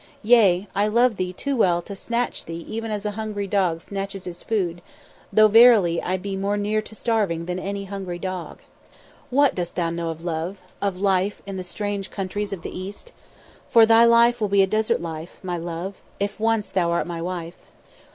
[0.23, 4.23] "Yea I love thee too well to snatch thee even as a hungry dog snatches
[4.23, 4.81] his food,
[5.31, 8.61] though, verily, I be more near to starving than any hungry dog.
[9.29, 13.11] What dost thou know of love, of life, in the strange countries of the East?
[13.69, 17.21] For thy life will be a desert life, my love, if once thou art my
[17.21, 17.59] wife.